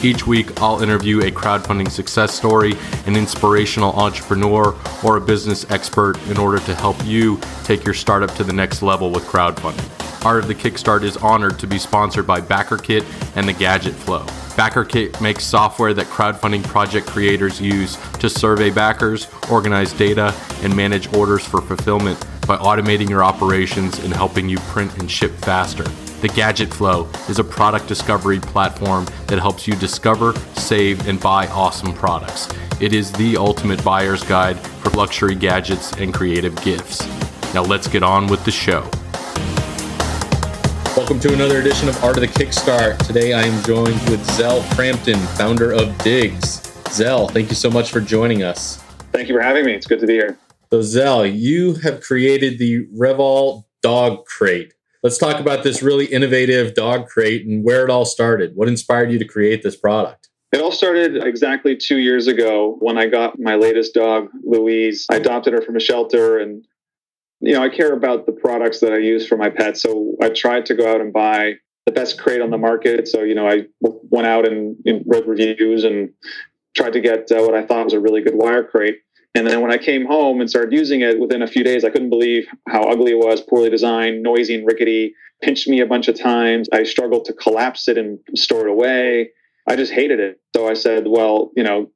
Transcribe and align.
Each 0.00 0.24
week, 0.28 0.60
I'll 0.60 0.80
interview 0.80 1.18
a 1.20 1.30
crowdfunding 1.30 1.90
success 1.90 2.32
story, 2.32 2.74
an 3.06 3.16
inspirational 3.16 3.92
entrepreneur, 3.94 4.76
or 5.02 5.16
a 5.16 5.20
business 5.20 5.68
expert 5.72 6.16
in 6.28 6.38
order 6.38 6.60
to 6.60 6.74
help 6.76 7.04
you 7.04 7.40
take 7.64 7.84
your 7.84 7.94
startup 7.94 8.32
to 8.36 8.44
the 8.44 8.52
next 8.52 8.80
level 8.80 9.10
with 9.10 9.24
crowdfunding. 9.24 9.84
Art 10.24 10.42
of 10.42 10.48
the 10.48 10.54
Kickstart 10.54 11.02
is 11.02 11.16
honored 11.16 11.58
to 11.58 11.66
be 11.66 11.78
sponsored 11.78 12.28
by 12.28 12.40
BackerKit 12.40 13.04
and 13.36 13.48
the 13.48 13.52
Gadget 13.52 13.94
Flow. 13.94 14.24
BackerKit 14.54 15.20
makes 15.20 15.44
software 15.44 15.92
that 15.94 16.06
crowdfunding 16.06 16.62
project 16.64 17.08
creators 17.08 17.60
use 17.60 17.96
to 18.14 18.30
survey 18.30 18.70
backers, 18.70 19.26
organize 19.50 19.92
data, 19.92 20.32
and 20.62 20.76
manage 20.76 21.12
orders 21.12 21.44
for 21.44 21.60
fulfillment 21.60 22.24
by 22.46 22.56
automating 22.56 23.08
your 23.08 23.24
operations 23.24 23.98
and 24.04 24.12
helping 24.12 24.48
you 24.48 24.58
print 24.58 24.96
and 24.98 25.10
ship 25.10 25.32
faster. 25.38 25.84
The 26.20 26.26
Gadget 26.26 26.74
Flow 26.74 27.08
is 27.28 27.38
a 27.38 27.44
product 27.44 27.86
discovery 27.86 28.40
platform 28.40 29.06
that 29.28 29.38
helps 29.38 29.68
you 29.68 29.76
discover, 29.76 30.34
save, 30.56 31.06
and 31.06 31.20
buy 31.20 31.46
awesome 31.46 31.92
products. 31.92 32.48
It 32.80 32.92
is 32.92 33.12
the 33.12 33.36
ultimate 33.36 33.84
buyer's 33.84 34.24
guide 34.24 34.58
for 34.58 34.90
luxury 34.90 35.36
gadgets 35.36 35.92
and 35.92 36.12
creative 36.12 36.60
gifts. 36.64 37.06
Now 37.54 37.62
let's 37.62 37.86
get 37.86 38.02
on 38.02 38.26
with 38.26 38.44
the 38.44 38.50
show. 38.50 38.80
Welcome 40.96 41.20
to 41.20 41.32
another 41.32 41.60
edition 41.60 41.88
of 41.88 42.02
Art 42.02 42.16
of 42.16 42.22
the 42.22 42.26
Kickstart. 42.26 42.98
Today 43.06 43.32
I 43.32 43.42
am 43.42 43.62
joined 43.62 44.00
with 44.10 44.28
Zel 44.32 44.64
Crampton, 44.74 45.20
founder 45.36 45.70
of 45.70 45.96
Diggs. 45.98 46.68
Zel, 46.90 47.28
thank 47.28 47.48
you 47.48 47.54
so 47.54 47.70
much 47.70 47.92
for 47.92 48.00
joining 48.00 48.42
us. 48.42 48.78
Thank 49.12 49.28
you 49.28 49.36
for 49.36 49.40
having 49.40 49.64
me. 49.64 49.74
It's 49.74 49.86
good 49.86 50.00
to 50.00 50.06
be 50.08 50.14
here. 50.14 50.36
So, 50.72 50.82
Zel, 50.82 51.24
you 51.24 51.74
have 51.74 52.00
created 52.00 52.58
the 52.58 52.88
Revol 52.88 53.66
Dog 53.82 54.24
Crate. 54.26 54.74
Let's 55.02 55.18
talk 55.18 55.38
about 55.40 55.62
this 55.62 55.82
really 55.82 56.06
innovative 56.06 56.74
dog 56.74 57.06
crate 57.06 57.46
and 57.46 57.64
where 57.64 57.84
it 57.84 57.90
all 57.90 58.04
started. 58.04 58.52
What 58.56 58.68
inspired 58.68 59.12
you 59.12 59.18
to 59.18 59.24
create 59.24 59.62
this 59.62 59.76
product? 59.76 60.28
It 60.50 60.60
all 60.60 60.72
started 60.72 61.22
exactly 61.24 61.76
two 61.76 61.98
years 61.98 62.26
ago 62.26 62.76
when 62.80 62.98
I 62.98 63.06
got 63.06 63.38
my 63.38 63.54
latest 63.54 63.94
dog, 63.94 64.28
Louise. 64.42 65.06
I 65.10 65.16
adopted 65.16 65.52
her 65.52 65.62
from 65.62 65.76
a 65.76 65.80
shelter 65.80 66.38
and 66.38 66.64
you 67.40 67.54
know, 67.54 67.62
I 67.62 67.68
care 67.68 67.92
about 67.92 68.26
the 68.26 68.32
products 68.32 68.80
that 68.80 68.92
I 68.92 68.98
use 68.98 69.26
for 69.26 69.36
my 69.36 69.48
pets. 69.48 69.82
So 69.82 70.16
I 70.20 70.30
tried 70.30 70.66
to 70.66 70.74
go 70.74 70.92
out 70.92 71.00
and 71.00 71.12
buy 71.12 71.54
the 71.86 71.92
best 71.92 72.20
crate 72.20 72.40
on 72.40 72.50
the 72.50 72.58
market. 72.58 73.06
So, 73.06 73.22
you 73.22 73.34
know, 73.34 73.48
I 73.48 73.66
went 73.80 74.26
out 74.26 74.46
and, 74.46 74.76
and 74.84 75.04
read 75.06 75.26
reviews 75.26 75.84
and 75.84 76.10
tried 76.76 76.94
to 76.94 77.00
get 77.00 77.30
uh, 77.30 77.42
what 77.42 77.54
I 77.54 77.64
thought 77.64 77.84
was 77.84 77.92
a 77.92 78.00
really 78.00 78.22
good 78.22 78.34
wire 78.34 78.64
crate. 78.64 78.98
And 79.38 79.46
then 79.46 79.60
when 79.60 79.70
I 79.70 79.78
came 79.78 80.04
home 80.04 80.40
and 80.40 80.50
started 80.50 80.72
using 80.72 81.00
it 81.00 81.20
within 81.20 81.42
a 81.42 81.46
few 81.46 81.62
days, 81.62 81.84
I 81.84 81.90
couldn't 81.90 82.10
believe 82.10 82.48
how 82.68 82.82
ugly 82.82 83.12
it 83.12 83.18
was, 83.18 83.40
poorly 83.40 83.70
designed, 83.70 84.20
noisy 84.20 84.56
and 84.56 84.66
rickety, 84.66 85.14
pinched 85.40 85.68
me 85.68 85.80
a 85.80 85.86
bunch 85.86 86.08
of 86.08 86.18
times. 86.18 86.68
I 86.72 86.82
struggled 86.82 87.24
to 87.26 87.32
collapse 87.32 87.86
it 87.86 87.96
and 87.96 88.18
store 88.34 88.66
it 88.66 88.70
away. 88.72 89.30
I 89.68 89.76
just 89.76 89.92
hated 89.92 90.18
it. 90.18 90.40
So 90.56 90.68
I 90.68 90.74
said, 90.74 91.04
well, 91.06 91.52
you 91.54 91.62
know, 91.62 91.88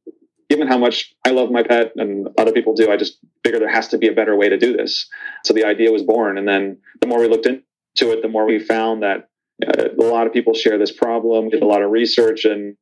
given 0.49 0.69
how 0.69 0.79
much 0.79 1.13
I 1.27 1.31
love 1.31 1.51
my 1.51 1.65
pet 1.65 1.91
and 1.97 2.29
other 2.39 2.53
people 2.53 2.75
do, 2.75 2.93
I 2.93 2.97
just 2.97 3.19
figured 3.43 3.61
there 3.61 3.69
has 3.69 3.89
to 3.89 3.99
be 3.99 4.07
a 4.07 4.13
better 4.13 4.37
way 4.37 4.49
to 4.49 4.57
do 4.57 4.77
this. 4.77 5.09
So 5.45 5.53
the 5.53 5.65
idea 5.65 5.91
was 5.91 6.05
born. 6.05 6.39
And 6.39 6.47
then 6.47 6.79
the 7.01 7.09
more 7.09 7.19
we 7.19 7.27
looked 7.27 7.47
into 7.47 8.13
it, 8.13 8.23
the 8.23 8.29
more 8.29 8.47
we 8.47 8.61
found 8.61 9.03
that 9.03 9.29
uh, 9.67 9.89
a 10.01 10.05
lot 10.05 10.29
of 10.29 10.33
people 10.33 10.55
share 10.55 10.79
this 10.79 10.93
problem, 10.93 11.49
did 11.49 11.65
a 11.65 11.67
lot 11.67 11.83
of 11.83 11.91
research, 11.91 12.45
and 12.45 12.77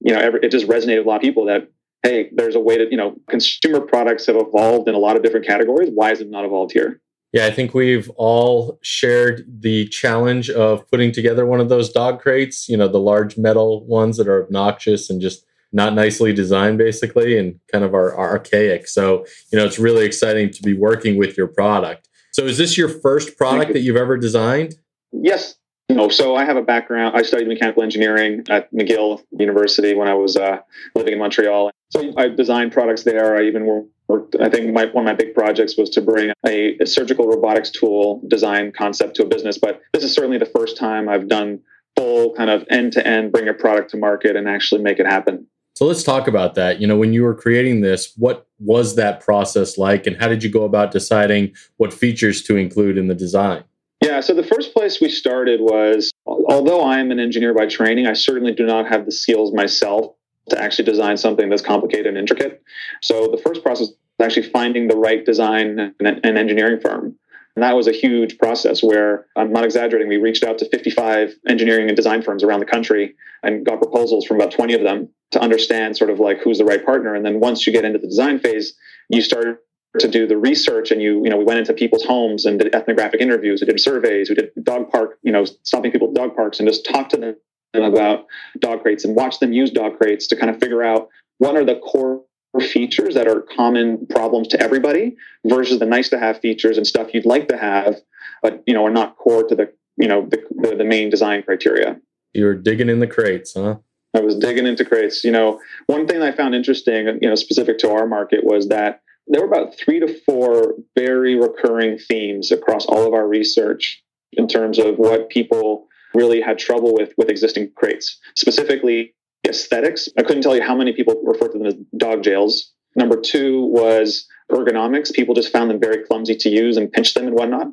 you 0.00 0.14
know, 0.14 0.20
every, 0.20 0.40
it 0.44 0.52
just 0.52 0.68
resonated 0.68 0.98
with 0.98 1.06
a 1.06 1.08
lot 1.08 1.16
of 1.16 1.22
people 1.22 1.46
that 1.46 1.68
hey, 2.02 2.30
there's 2.32 2.54
a 2.54 2.60
way 2.60 2.78
to, 2.78 2.90
you 2.90 2.96
know, 2.96 3.16
consumer 3.28 3.80
products 3.80 4.26
have 4.26 4.36
evolved 4.36 4.88
in 4.88 4.94
a 4.94 4.98
lot 4.98 5.16
of 5.16 5.22
different 5.22 5.46
categories. 5.46 5.90
Why 5.92 6.12
is 6.12 6.20
it 6.20 6.30
not 6.30 6.44
evolved 6.44 6.72
here? 6.72 7.00
Yeah, 7.32 7.46
I 7.46 7.50
think 7.50 7.74
we've 7.74 8.10
all 8.16 8.78
shared 8.82 9.44
the 9.60 9.86
challenge 9.88 10.50
of 10.50 10.88
putting 10.90 11.12
together 11.12 11.46
one 11.46 11.60
of 11.60 11.68
those 11.68 11.92
dog 11.92 12.20
crates, 12.20 12.68
you 12.68 12.76
know, 12.76 12.88
the 12.88 12.98
large 12.98 13.36
metal 13.36 13.86
ones 13.86 14.16
that 14.16 14.26
are 14.26 14.42
obnoxious 14.42 15.10
and 15.10 15.20
just 15.20 15.44
not 15.72 15.94
nicely 15.94 16.32
designed, 16.32 16.78
basically, 16.78 17.38
and 17.38 17.60
kind 17.70 17.84
of 17.84 17.94
are, 17.94 18.12
are 18.14 18.30
archaic. 18.30 18.88
So, 18.88 19.24
you 19.52 19.58
know, 19.58 19.64
it's 19.64 19.78
really 19.78 20.04
exciting 20.04 20.50
to 20.50 20.62
be 20.62 20.74
working 20.74 21.16
with 21.16 21.36
your 21.36 21.46
product. 21.46 22.08
So, 22.32 22.44
is 22.44 22.58
this 22.58 22.76
your 22.76 22.88
first 22.88 23.36
product 23.36 23.72
that 23.74 23.80
you've 23.80 23.96
ever 23.96 24.16
designed? 24.16 24.74
Yes, 25.12 25.54
no, 25.94 26.08
so 26.08 26.36
I 26.36 26.44
have 26.44 26.56
a 26.56 26.62
background. 26.62 27.16
I 27.16 27.22
studied 27.22 27.48
mechanical 27.48 27.82
engineering 27.82 28.44
at 28.48 28.72
McGill 28.72 29.22
University 29.32 29.94
when 29.94 30.08
I 30.08 30.14
was 30.14 30.36
uh, 30.36 30.58
living 30.94 31.12
in 31.14 31.18
Montreal. 31.18 31.70
So 31.90 32.12
I 32.16 32.28
designed 32.28 32.72
products 32.72 33.02
there. 33.02 33.36
I 33.36 33.42
even 33.42 33.88
worked. 34.08 34.36
I 34.40 34.48
think 34.48 34.72
my, 34.72 34.86
one 34.86 35.06
of 35.06 35.10
my 35.10 35.14
big 35.14 35.34
projects 35.34 35.76
was 35.76 35.90
to 35.90 36.00
bring 36.00 36.32
a, 36.46 36.76
a 36.78 36.86
surgical 36.86 37.26
robotics 37.26 37.70
tool 37.70 38.22
design 38.28 38.72
concept 38.72 39.16
to 39.16 39.24
a 39.24 39.26
business. 39.26 39.58
But 39.58 39.80
this 39.92 40.04
is 40.04 40.14
certainly 40.14 40.38
the 40.38 40.46
first 40.46 40.76
time 40.76 41.08
I've 41.08 41.28
done 41.28 41.60
full 41.96 42.34
kind 42.34 42.50
of 42.50 42.64
end 42.70 42.92
to 42.92 43.06
end, 43.06 43.32
bring 43.32 43.48
a 43.48 43.54
product 43.54 43.90
to 43.90 43.96
market 43.96 44.36
and 44.36 44.48
actually 44.48 44.82
make 44.82 44.98
it 44.98 45.06
happen. 45.06 45.46
So 45.74 45.86
let's 45.86 46.02
talk 46.02 46.28
about 46.28 46.54
that. 46.56 46.80
You 46.80 46.86
know, 46.86 46.96
when 46.96 47.12
you 47.12 47.22
were 47.22 47.34
creating 47.34 47.80
this, 47.80 48.12
what 48.16 48.46
was 48.58 48.96
that 48.96 49.20
process 49.20 49.78
like, 49.78 50.06
and 50.06 50.16
how 50.16 50.28
did 50.28 50.42
you 50.42 50.50
go 50.50 50.64
about 50.64 50.90
deciding 50.90 51.54
what 51.78 51.92
features 51.92 52.42
to 52.42 52.56
include 52.56 52.98
in 52.98 53.08
the 53.08 53.14
design? 53.14 53.64
Yeah, 54.02 54.20
so 54.20 54.34
the 54.34 54.42
first 54.42 54.72
place 54.72 55.00
we 55.00 55.10
started 55.10 55.60
was 55.60 56.10
although 56.26 56.80
I 56.82 57.00
am 57.00 57.10
an 57.10 57.20
engineer 57.20 57.52
by 57.52 57.66
training, 57.66 58.06
I 58.06 58.14
certainly 58.14 58.52
do 58.52 58.64
not 58.64 58.88
have 58.88 59.04
the 59.04 59.12
skills 59.12 59.52
myself 59.52 60.14
to 60.48 60.60
actually 60.60 60.86
design 60.86 61.16
something 61.16 61.48
that's 61.48 61.62
complicated 61.62 62.06
and 62.06 62.16
intricate. 62.16 62.62
So 63.02 63.28
the 63.28 63.36
first 63.36 63.62
process 63.62 63.88
was 63.88 64.26
actually 64.26 64.48
finding 64.50 64.88
the 64.88 64.96
right 64.96 65.24
design 65.24 65.94
and 66.00 66.24
engineering 66.24 66.80
firm. 66.80 67.16
And 67.56 67.62
that 67.62 67.76
was 67.76 67.88
a 67.88 67.92
huge 67.92 68.38
process 68.38 68.82
where 68.82 69.26
I'm 69.36 69.52
not 69.52 69.64
exaggerating. 69.64 70.08
We 70.08 70.16
reached 70.16 70.44
out 70.44 70.58
to 70.58 70.68
55 70.70 71.34
engineering 71.48 71.88
and 71.88 71.96
design 71.96 72.22
firms 72.22 72.42
around 72.42 72.60
the 72.60 72.66
country 72.66 73.14
and 73.42 73.66
got 73.66 73.82
proposals 73.82 74.24
from 74.24 74.36
about 74.36 74.52
20 74.52 74.74
of 74.74 74.82
them 74.82 75.08
to 75.32 75.40
understand 75.40 75.96
sort 75.96 76.10
of 76.10 76.20
like 76.20 76.40
who's 76.40 76.58
the 76.58 76.64
right 76.64 76.84
partner. 76.84 77.14
And 77.14 77.24
then 77.24 77.38
once 77.38 77.66
you 77.66 77.72
get 77.72 77.84
into 77.84 77.98
the 77.98 78.06
design 78.06 78.38
phase, 78.38 78.74
you 79.08 79.20
start 79.20 79.62
to 79.98 80.08
do 80.08 80.26
the 80.26 80.36
research 80.36 80.90
and 80.90 81.02
you 81.02 81.24
you 81.24 81.30
know 81.30 81.36
we 81.36 81.44
went 81.44 81.58
into 81.58 81.72
people's 81.72 82.04
homes 82.04 82.44
and 82.44 82.60
did 82.60 82.74
ethnographic 82.74 83.20
interviews 83.20 83.60
we 83.60 83.66
did 83.66 83.80
surveys 83.80 84.28
we 84.28 84.36
did 84.36 84.50
dog 84.62 84.88
park 84.90 85.18
you 85.22 85.32
know 85.32 85.44
stopping 85.44 85.90
people 85.90 86.08
at 86.08 86.14
dog 86.14 86.34
parks 86.36 86.60
and 86.60 86.68
just 86.68 86.84
talked 86.84 87.10
to 87.10 87.16
them 87.16 87.34
about 87.74 88.26
dog 88.60 88.82
crates 88.82 89.04
and 89.04 89.16
watch 89.16 89.40
them 89.40 89.52
use 89.52 89.70
dog 89.70 89.96
crates 89.98 90.28
to 90.28 90.36
kind 90.36 90.50
of 90.50 90.60
figure 90.60 90.82
out 90.82 91.08
what 91.38 91.56
are 91.56 91.64
the 91.64 91.76
core 91.76 92.22
features 92.60 93.14
that 93.14 93.28
are 93.28 93.42
common 93.56 94.06
problems 94.08 94.48
to 94.48 94.60
everybody 94.60 95.16
versus 95.46 95.78
the 95.78 95.86
nice 95.86 96.08
to 96.08 96.18
have 96.18 96.40
features 96.40 96.76
and 96.76 96.86
stuff 96.86 97.12
you'd 97.12 97.26
like 97.26 97.48
to 97.48 97.56
have 97.56 97.96
but 98.42 98.62
you 98.66 98.74
know 98.74 98.84
are 98.84 98.90
not 98.90 99.16
core 99.16 99.42
to 99.44 99.54
the 99.54 99.72
you 99.96 100.08
know 100.08 100.26
the, 100.28 100.42
the, 100.50 100.76
the 100.76 100.84
main 100.84 101.10
design 101.10 101.42
criteria. 101.42 102.00
You 102.32 102.44
were 102.44 102.54
digging 102.54 102.88
in 102.88 103.00
the 103.00 103.06
crates 103.06 103.54
huh? 103.56 103.76
I 104.14 104.20
was 104.20 104.36
digging 104.36 104.66
into 104.66 104.84
crates. 104.84 105.24
You 105.24 105.30
know 105.30 105.60
one 105.86 106.06
thing 106.06 106.22
i 106.22 106.32
found 106.32 106.54
interesting 106.54 107.06
you 107.20 107.28
know 107.28 107.34
specific 107.34 107.78
to 107.78 107.90
our 107.90 108.06
market 108.06 108.44
was 108.44 108.68
that 108.68 109.02
there 109.30 109.40
were 109.40 109.52
about 109.52 109.76
three 109.76 110.00
to 110.00 110.20
four 110.26 110.74
very 110.96 111.36
recurring 111.36 111.98
themes 111.98 112.52
across 112.52 112.86
all 112.86 113.06
of 113.06 113.14
our 113.14 113.26
research 113.26 114.02
in 114.32 114.46
terms 114.46 114.78
of 114.78 114.96
what 114.96 115.30
people 115.30 115.86
really 116.14 116.40
had 116.40 116.58
trouble 116.58 116.92
with 116.94 117.12
with 117.16 117.28
existing 117.28 117.70
crates. 117.76 118.18
Specifically, 118.36 119.14
aesthetics. 119.48 120.08
I 120.18 120.22
couldn't 120.22 120.42
tell 120.42 120.56
you 120.56 120.62
how 120.62 120.76
many 120.76 120.92
people 120.92 121.20
refer 121.24 121.48
to 121.48 121.58
them 121.58 121.66
as 121.66 121.74
dog 121.96 122.22
jails. 122.22 122.72
Number 122.96 123.20
two 123.20 123.64
was 123.66 124.26
ergonomics. 124.50 125.12
People 125.12 125.34
just 125.34 125.52
found 125.52 125.70
them 125.70 125.80
very 125.80 126.04
clumsy 126.04 126.34
to 126.34 126.48
use 126.48 126.76
and 126.76 126.92
pinch 126.92 127.14
them 127.14 127.26
and 127.26 127.36
whatnot. 127.36 127.68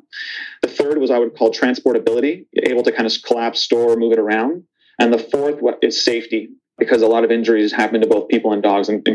The 0.62 0.68
third 0.68 0.98
was 0.98 1.10
I 1.10 1.18
would 1.18 1.36
call 1.36 1.52
transportability, 1.52 2.46
able 2.62 2.84
to 2.84 2.92
kind 2.92 3.06
of 3.06 3.12
collapse, 3.26 3.60
store, 3.60 3.96
move 3.96 4.12
it 4.12 4.18
around. 4.20 4.62
And 5.00 5.12
the 5.12 5.18
fourth 5.18 5.60
is 5.82 6.02
safety, 6.04 6.50
because 6.78 7.02
a 7.02 7.08
lot 7.08 7.24
of 7.24 7.32
injuries 7.32 7.72
happen 7.72 8.00
to 8.00 8.06
both 8.06 8.28
people 8.28 8.52
and 8.52 8.62
dogs, 8.62 8.88
and, 8.88 9.06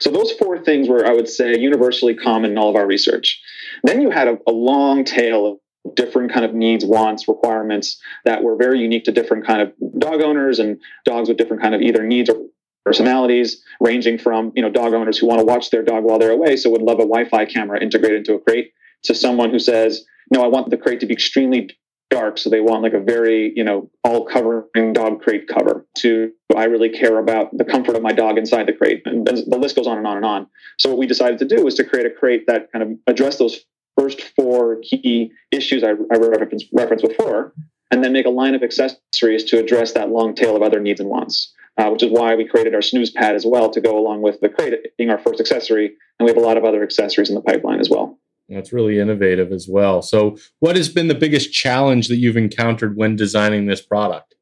So 0.00 0.10
those 0.10 0.32
four 0.32 0.58
things 0.58 0.88
were, 0.88 1.06
I 1.06 1.12
would 1.12 1.28
say, 1.28 1.58
universally 1.58 2.14
common 2.14 2.52
in 2.52 2.58
all 2.58 2.70
of 2.70 2.76
our 2.76 2.86
research. 2.86 3.40
Then 3.82 4.00
you 4.00 4.10
had 4.10 4.28
a, 4.28 4.38
a 4.46 4.52
long 4.52 5.04
tail 5.04 5.46
of 5.46 5.94
different 5.94 6.32
kind 6.32 6.44
of 6.44 6.54
needs, 6.54 6.84
wants, 6.84 7.28
requirements 7.28 8.00
that 8.24 8.42
were 8.42 8.56
very 8.56 8.80
unique 8.80 9.04
to 9.04 9.12
different 9.12 9.46
kind 9.46 9.62
of 9.62 9.72
dog 9.98 10.22
owners 10.22 10.58
and 10.58 10.80
dogs 11.04 11.28
with 11.28 11.38
different 11.38 11.62
kind 11.62 11.74
of 11.74 11.80
either 11.80 12.02
needs 12.02 12.30
or 12.30 12.36
personalities, 12.84 13.62
ranging 13.80 14.18
from 14.18 14.52
you 14.54 14.62
know 14.62 14.70
dog 14.70 14.94
owners 14.94 15.18
who 15.18 15.26
want 15.26 15.40
to 15.40 15.44
watch 15.44 15.70
their 15.70 15.82
dog 15.82 16.04
while 16.04 16.18
they're 16.18 16.30
away, 16.30 16.56
so 16.56 16.70
would 16.70 16.82
love 16.82 16.98
a 16.98 17.02
Wi-Fi 17.02 17.44
camera 17.46 17.80
integrated 17.80 18.18
into 18.18 18.34
a 18.34 18.40
crate, 18.40 18.72
to 19.04 19.14
someone 19.14 19.50
who 19.50 19.58
says, 19.58 20.04
no, 20.32 20.42
I 20.42 20.48
want 20.48 20.70
the 20.70 20.76
crate 20.76 21.00
to 21.00 21.06
be 21.06 21.14
extremely 21.14 21.70
dark, 22.10 22.38
so 22.38 22.50
they 22.50 22.60
want 22.60 22.82
like 22.82 22.94
a 22.94 23.00
very, 23.00 23.52
you 23.54 23.64
know, 23.64 23.90
all 24.04 24.24
covering 24.24 24.92
dog 24.92 25.20
crate 25.20 25.48
cover. 25.48 25.86
To 25.98 26.32
I 26.56 26.64
really 26.64 26.88
care 26.88 27.18
about 27.18 27.56
the 27.56 27.64
comfort 27.64 27.96
of 27.96 28.02
my 28.02 28.12
dog 28.12 28.38
inside 28.38 28.66
the 28.66 28.72
crate, 28.72 29.02
and 29.04 29.26
the 29.26 29.58
list 29.58 29.76
goes 29.76 29.86
on 29.86 29.98
and 29.98 30.06
on 30.06 30.16
and 30.16 30.26
on. 30.26 30.46
So 30.78 30.88
what 30.88 30.98
we 30.98 31.06
decided 31.06 31.38
to 31.40 31.44
do 31.44 31.64
was 31.64 31.74
to 31.76 31.84
create 31.84 32.06
a 32.06 32.10
crate 32.10 32.46
that 32.46 32.72
kind 32.72 32.82
of 32.82 32.98
addressed 33.06 33.38
those 33.38 33.64
first 33.98 34.22
four 34.36 34.80
key 34.82 35.32
issues 35.50 35.82
I, 35.82 35.90
I 35.90 36.18
referenced, 36.18 36.66
referenced 36.72 37.06
before, 37.06 37.52
and 37.90 38.02
then 38.02 38.12
make 38.12 38.26
a 38.26 38.30
line 38.30 38.54
of 38.54 38.62
accessories 38.62 39.44
to 39.44 39.58
address 39.58 39.92
that 39.92 40.10
long 40.10 40.34
tail 40.34 40.56
of 40.56 40.62
other 40.62 40.80
needs 40.80 41.00
and 41.00 41.08
wants. 41.08 41.54
Uh, 41.76 41.90
which 41.90 42.02
is 42.02 42.10
why 42.10 42.34
we 42.34 42.44
created 42.44 42.74
our 42.74 42.82
snooze 42.82 43.12
pad 43.12 43.36
as 43.36 43.46
well 43.46 43.70
to 43.70 43.80
go 43.80 43.96
along 43.96 44.20
with 44.20 44.40
the 44.40 44.48
crate 44.48 44.74
being 44.96 45.10
our 45.10 45.18
first 45.18 45.38
accessory. 45.38 45.86
And 46.18 46.24
we 46.24 46.28
have 46.28 46.36
a 46.36 46.44
lot 46.44 46.56
of 46.56 46.64
other 46.64 46.82
accessories 46.82 47.28
in 47.28 47.36
the 47.36 47.40
pipeline 47.40 47.78
as 47.78 47.88
well. 47.88 48.18
That's 48.48 48.72
really 48.72 48.98
innovative 48.98 49.52
as 49.52 49.68
well. 49.68 50.00
So, 50.02 50.38
what 50.60 50.76
has 50.76 50.88
been 50.88 51.08
the 51.08 51.14
biggest 51.14 51.52
challenge 51.52 52.08
that 52.08 52.16
you've 52.16 52.36
encountered 52.36 52.96
when 52.96 53.16
designing 53.16 53.66
this 53.66 53.82
product? 53.82 54.34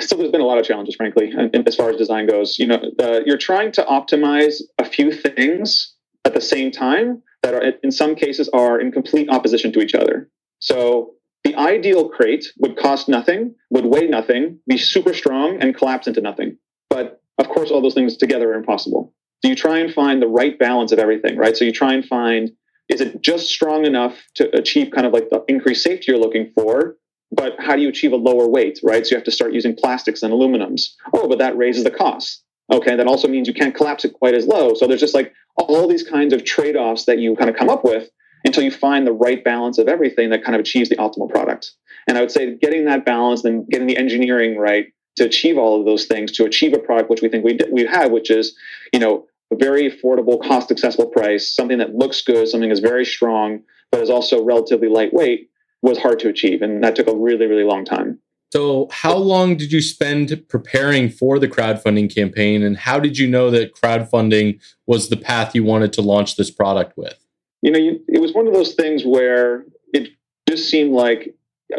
So, 0.00 0.16
there's 0.16 0.32
been 0.32 0.40
a 0.40 0.46
lot 0.46 0.58
of 0.58 0.64
challenges, 0.64 0.96
frankly, 0.96 1.32
as 1.66 1.76
far 1.76 1.90
as 1.90 1.96
design 1.96 2.26
goes. 2.26 2.58
You 2.58 2.66
know, 2.66 2.80
you're 3.24 3.38
trying 3.38 3.70
to 3.72 3.84
optimize 3.84 4.60
a 4.78 4.84
few 4.84 5.12
things 5.12 5.94
at 6.24 6.34
the 6.34 6.40
same 6.40 6.72
time 6.72 7.22
that 7.42 7.54
are, 7.54 7.62
in 7.82 7.92
some 7.92 8.16
cases, 8.16 8.48
are 8.52 8.80
in 8.80 8.90
complete 8.90 9.30
opposition 9.30 9.72
to 9.72 9.80
each 9.80 9.94
other. 9.94 10.28
So, 10.58 11.14
the 11.44 11.54
ideal 11.56 12.08
crate 12.08 12.52
would 12.58 12.76
cost 12.76 13.08
nothing, 13.08 13.54
would 13.70 13.86
weigh 13.86 14.06
nothing, 14.06 14.60
be 14.68 14.78
super 14.78 15.12
strong, 15.12 15.60
and 15.60 15.76
collapse 15.76 16.06
into 16.06 16.20
nothing. 16.20 16.56
But 16.88 17.20
of 17.38 17.48
course, 17.48 17.70
all 17.70 17.80
those 17.82 17.94
things 17.94 18.16
together 18.16 18.52
are 18.52 18.54
impossible. 18.54 19.12
So 19.42 19.48
you 19.48 19.56
try 19.56 19.78
and 19.78 19.92
find 19.92 20.22
the 20.22 20.28
right 20.28 20.56
balance 20.56 20.92
of 20.92 21.00
everything, 21.00 21.36
right? 21.36 21.56
So 21.56 21.64
you 21.64 21.72
try 21.72 21.94
and 21.94 22.04
find 22.04 22.52
is 22.92 23.00
it 23.00 23.22
just 23.22 23.48
strong 23.48 23.86
enough 23.86 24.22
to 24.34 24.54
achieve 24.54 24.90
kind 24.94 25.06
of 25.06 25.14
like 25.14 25.30
the 25.30 25.42
increased 25.48 25.82
safety 25.82 26.06
you're 26.08 26.20
looking 26.20 26.52
for? 26.54 26.96
But 27.34 27.54
how 27.58 27.74
do 27.74 27.80
you 27.80 27.88
achieve 27.88 28.12
a 28.12 28.16
lower 28.16 28.46
weight, 28.46 28.78
right? 28.82 29.06
So 29.06 29.12
you 29.12 29.16
have 29.16 29.24
to 29.24 29.30
start 29.30 29.54
using 29.54 29.74
plastics 29.74 30.22
and 30.22 30.32
aluminums. 30.32 30.90
Oh, 31.14 31.26
but 31.26 31.38
that 31.38 31.56
raises 31.56 31.84
the 31.84 31.90
cost. 31.90 32.44
Okay, 32.70 32.94
that 32.94 33.06
also 33.06 33.28
means 33.28 33.48
you 33.48 33.54
can't 33.54 33.74
collapse 33.74 34.04
it 34.04 34.12
quite 34.12 34.34
as 34.34 34.46
low. 34.46 34.74
So 34.74 34.86
there's 34.86 35.00
just 35.00 35.14
like 35.14 35.32
all 35.56 35.88
these 35.88 36.02
kinds 36.02 36.34
of 36.34 36.44
trade 36.44 36.76
offs 36.76 37.06
that 37.06 37.18
you 37.18 37.34
kind 37.34 37.48
of 37.48 37.56
come 37.56 37.70
up 37.70 37.82
with 37.82 38.10
until 38.44 38.62
you 38.62 38.70
find 38.70 39.06
the 39.06 39.12
right 39.12 39.42
balance 39.42 39.78
of 39.78 39.88
everything 39.88 40.28
that 40.30 40.44
kind 40.44 40.54
of 40.54 40.60
achieves 40.60 40.90
the 40.90 40.96
optimal 40.96 41.30
product. 41.30 41.72
And 42.06 42.18
I 42.18 42.20
would 42.20 42.30
say 42.30 42.56
getting 42.56 42.84
that 42.84 43.06
balance 43.06 43.44
and 43.44 43.66
getting 43.68 43.86
the 43.86 43.96
engineering 43.96 44.58
right 44.58 44.86
to 45.16 45.24
achieve 45.24 45.56
all 45.56 45.78
of 45.78 45.86
those 45.86 46.06
things, 46.06 46.32
to 46.32 46.44
achieve 46.44 46.74
a 46.74 46.78
product 46.78 47.08
which 47.08 47.22
we 47.22 47.28
think 47.28 47.44
we, 47.44 47.58
we 47.70 47.86
have, 47.86 48.10
which 48.10 48.30
is, 48.30 48.56
you 48.92 48.98
know, 48.98 49.26
a 49.52 49.56
very 49.56 49.90
affordable, 49.90 50.42
cost 50.42 50.70
accessible 50.70 51.06
price, 51.06 51.54
something 51.54 51.78
that 51.78 51.94
looks 51.94 52.22
good, 52.22 52.48
something 52.48 52.68
that's 52.68 52.80
very 52.80 53.04
strong, 53.04 53.62
but 53.90 54.00
is 54.00 54.10
also 54.10 54.42
relatively 54.42 54.88
lightweight, 54.88 55.50
was 55.82 55.98
hard 55.98 56.18
to 56.20 56.28
achieve. 56.28 56.62
And 56.62 56.82
that 56.82 56.96
took 56.96 57.06
a 57.06 57.14
really, 57.14 57.46
really 57.46 57.64
long 57.64 57.84
time. 57.84 58.18
So, 58.52 58.88
how 58.90 59.16
long 59.16 59.56
did 59.56 59.72
you 59.72 59.80
spend 59.80 60.44
preparing 60.48 61.08
for 61.08 61.38
the 61.38 61.48
crowdfunding 61.48 62.14
campaign? 62.14 62.62
And 62.62 62.76
how 62.76 62.98
did 62.98 63.16
you 63.16 63.26
know 63.26 63.50
that 63.50 63.74
crowdfunding 63.74 64.60
was 64.86 65.08
the 65.08 65.16
path 65.16 65.54
you 65.54 65.64
wanted 65.64 65.92
to 65.94 66.02
launch 66.02 66.36
this 66.36 66.50
product 66.50 66.96
with? 66.98 67.16
You 67.62 67.70
know, 67.70 67.78
you, 67.78 68.00
it 68.08 68.20
was 68.20 68.34
one 68.34 68.46
of 68.46 68.52
those 68.52 68.74
things 68.74 69.04
where 69.04 69.64
it 69.94 70.10
just 70.46 70.68
seemed 70.68 70.92
like 70.92 71.34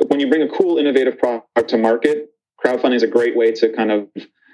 when 0.08 0.20
you 0.20 0.28
bring 0.28 0.42
a 0.42 0.50
cool, 0.50 0.78
innovative 0.80 1.20
product 1.20 1.70
to 1.70 1.78
market, 1.78 2.34
crowdfunding 2.64 2.96
is 2.96 3.04
a 3.04 3.08
great 3.08 3.36
way 3.36 3.52
to 3.52 3.72
kind 3.74 3.92
of, 3.92 4.08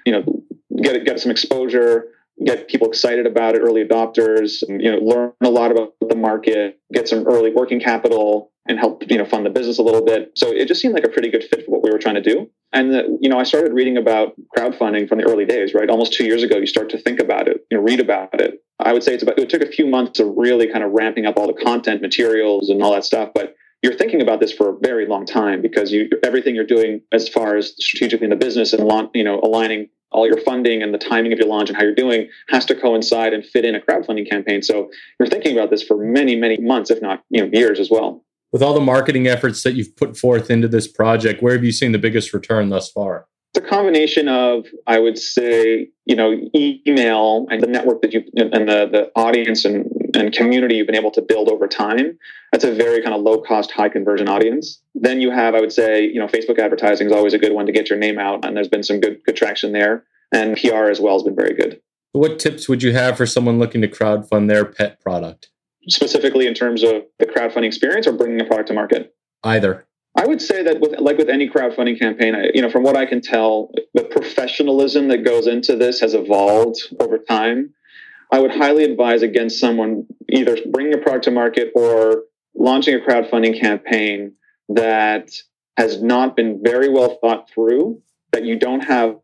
you 0.04 0.12
know, 0.12 0.42
get 0.82 1.02
get 1.06 1.20
some 1.20 1.30
exposure, 1.30 2.08
get 2.44 2.68
people 2.68 2.88
excited 2.88 3.26
about 3.26 3.54
it, 3.54 3.60
early 3.60 3.84
adopters, 3.84 4.62
you 4.68 4.90
know, 4.90 4.98
learn 4.98 5.32
a 5.42 5.50
lot 5.50 5.70
about 5.70 5.94
the 6.00 6.16
market, 6.16 6.78
get 6.92 7.08
some 7.08 7.26
early 7.26 7.52
working 7.52 7.80
capital, 7.80 8.50
and 8.66 8.78
help 8.78 9.02
you 9.10 9.18
know 9.18 9.24
fund 9.24 9.44
the 9.44 9.50
business 9.50 9.78
a 9.78 9.82
little 9.82 10.04
bit. 10.04 10.32
So 10.36 10.48
it 10.48 10.68
just 10.68 10.80
seemed 10.80 10.94
like 10.94 11.04
a 11.04 11.08
pretty 11.08 11.30
good 11.30 11.44
fit 11.44 11.64
for 11.64 11.72
what 11.72 11.82
we 11.82 11.90
were 11.90 11.98
trying 11.98 12.16
to 12.16 12.22
do. 12.22 12.50
And 12.72 12.92
the, 12.92 13.18
you 13.20 13.28
know, 13.28 13.38
I 13.38 13.42
started 13.42 13.72
reading 13.72 13.96
about 13.96 14.34
crowdfunding 14.56 15.08
from 15.08 15.18
the 15.18 15.24
early 15.24 15.44
days. 15.44 15.74
Right, 15.74 15.90
almost 15.90 16.12
two 16.12 16.24
years 16.24 16.42
ago, 16.42 16.56
you 16.56 16.66
start 16.66 16.90
to 16.90 16.98
think 16.98 17.20
about 17.20 17.48
it, 17.48 17.66
you 17.70 17.76
know, 17.76 17.82
read 17.82 18.00
about 18.00 18.40
it. 18.40 18.62
I 18.78 18.92
would 18.92 19.02
say 19.02 19.14
it's 19.14 19.22
about. 19.22 19.38
It 19.38 19.50
took 19.50 19.62
a 19.62 19.70
few 19.70 19.86
months 19.86 20.20
of 20.20 20.28
really 20.36 20.70
kind 20.70 20.84
of 20.84 20.92
ramping 20.92 21.26
up 21.26 21.36
all 21.36 21.46
the 21.46 21.64
content, 21.64 22.00
materials, 22.00 22.70
and 22.70 22.82
all 22.82 22.92
that 22.92 23.04
stuff, 23.04 23.30
but 23.34 23.56
you're 23.82 23.96
thinking 23.96 24.20
about 24.20 24.40
this 24.40 24.52
for 24.52 24.70
a 24.70 24.78
very 24.78 25.06
long 25.06 25.24
time 25.24 25.62
because 25.62 25.90
you 25.90 26.08
everything 26.22 26.54
you're 26.54 26.66
doing 26.66 27.00
as 27.12 27.28
far 27.28 27.56
as 27.56 27.74
strategically 27.78 28.26
in 28.26 28.30
the 28.30 28.36
business 28.36 28.72
and 28.72 29.10
you 29.14 29.24
know 29.24 29.40
aligning 29.40 29.88
all 30.12 30.26
your 30.26 30.40
funding 30.40 30.82
and 30.82 30.92
the 30.92 30.98
timing 30.98 31.32
of 31.32 31.38
your 31.38 31.48
launch 31.48 31.68
and 31.68 31.76
how 31.76 31.84
you're 31.84 31.94
doing 31.94 32.28
has 32.48 32.64
to 32.66 32.74
coincide 32.74 33.32
and 33.32 33.44
fit 33.44 33.64
in 33.64 33.74
a 33.74 33.80
crowdfunding 33.80 34.28
campaign. 34.28 34.62
So 34.62 34.90
you're 35.18 35.28
thinking 35.28 35.56
about 35.56 35.70
this 35.70 35.82
for 35.82 35.96
many, 35.96 36.36
many 36.36 36.58
months, 36.58 36.90
if 36.90 37.00
not 37.00 37.22
you 37.30 37.42
know 37.42 37.50
years 37.52 37.78
as 37.78 37.90
well. 37.90 38.24
With 38.52 38.62
all 38.62 38.74
the 38.74 38.80
marketing 38.80 39.28
efforts 39.28 39.62
that 39.62 39.74
you've 39.74 39.96
put 39.96 40.16
forth 40.16 40.50
into 40.50 40.66
this 40.66 40.88
project, 40.88 41.42
where 41.42 41.54
have 41.54 41.64
you 41.64 41.72
seen 41.72 41.92
the 41.92 41.98
biggest 41.98 42.34
return 42.34 42.68
thus 42.68 42.90
far? 42.90 43.26
It's 43.54 43.64
a 43.64 43.68
combination 43.68 44.28
of, 44.28 44.66
I 44.86 44.98
would 45.00 45.18
say, 45.18 45.88
you 46.04 46.16
know, 46.16 46.36
email 46.54 47.46
and 47.50 47.60
the 47.60 47.66
network 47.66 48.02
that 48.02 48.12
you 48.12 48.22
and 48.36 48.68
the, 48.68 48.88
the 48.90 49.10
audience 49.16 49.64
and, 49.64 49.90
and 50.14 50.32
community 50.32 50.76
you've 50.76 50.86
been 50.86 50.96
able 50.96 51.10
to 51.12 51.22
build 51.22 51.48
over 51.48 51.66
time. 51.66 52.18
That's 52.52 52.64
a 52.64 52.72
very 52.72 53.02
kind 53.02 53.14
of 53.14 53.22
low 53.22 53.40
cost, 53.40 53.70
high 53.70 53.88
conversion 53.88 54.28
audience. 54.28 54.80
Then 54.94 55.20
you 55.20 55.30
have, 55.30 55.54
I 55.54 55.60
would 55.60 55.72
say, 55.72 56.04
you 56.04 56.18
know, 56.18 56.26
Facebook 56.26 56.58
advertising 56.58 57.06
is 57.06 57.12
always 57.12 57.34
a 57.34 57.38
good 57.38 57.52
one 57.52 57.66
to 57.66 57.72
get 57.72 57.88
your 57.88 57.98
name 57.98 58.18
out, 58.18 58.44
and 58.44 58.56
there's 58.56 58.68
been 58.68 58.82
some 58.82 59.00
good 59.00 59.22
good 59.24 59.36
traction 59.36 59.72
there. 59.72 60.04
And 60.32 60.56
PR 60.56 60.90
as 60.90 61.00
well 61.00 61.14
has 61.14 61.24
been 61.24 61.34
very 61.34 61.54
good. 61.54 61.80
What 62.12 62.38
tips 62.38 62.68
would 62.68 62.82
you 62.82 62.92
have 62.92 63.16
for 63.16 63.26
someone 63.26 63.58
looking 63.58 63.82
to 63.82 63.88
crowdfund 63.88 64.48
their 64.48 64.64
pet 64.64 65.00
product? 65.00 65.48
Specifically 65.88 66.46
in 66.46 66.54
terms 66.54 66.82
of 66.82 67.04
the 67.18 67.26
crowdfunding 67.26 67.66
experience 67.66 68.06
or 68.06 68.12
bringing 68.12 68.40
a 68.40 68.44
product 68.44 68.68
to 68.68 68.74
market? 68.74 69.14
Either. 69.42 69.86
I 70.16 70.26
would 70.26 70.42
say 70.42 70.62
that 70.64 70.80
with 70.80 70.98
like 70.98 71.18
with 71.18 71.28
any 71.28 71.48
crowdfunding 71.48 71.98
campaign, 71.98 72.34
I, 72.34 72.50
you 72.52 72.62
know, 72.62 72.70
from 72.70 72.82
what 72.82 72.96
I 72.96 73.06
can 73.06 73.20
tell, 73.20 73.70
the 73.94 74.04
professionalism 74.04 75.08
that 75.08 75.24
goes 75.24 75.46
into 75.46 75.76
this 75.76 76.00
has 76.00 76.14
evolved 76.14 76.80
over 76.98 77.18
time. 77.18 77.72
I 78.32 78.38
would 78.40 78.52
highly 78.52 78.84
advise 78.84 79.22
against 79.22 79.58
someone 79.58 80.06
either 80.28 80.56
bringing 80.70 80.94
a 80.94 80.98
product 80.98 81.24
to 81.24 81.30
market 81.30 81.72
or 81.74 82.24
launching 82.54 82.94
a 82.94 82.98
crowdfunding 82.98 83.60
campaign 83.60 84.34
that 84.68 85.32
has 85.76 86.02
not 86.02 86.36
been 86.36 86.60
very 86.62 86.88
well 86.88 87.18
thought 87.20 87.50
through, 87.52 88.00
that 88.32 88.44
you 88.44 88.58
don't 88.58 88.80
have 88.80 89.16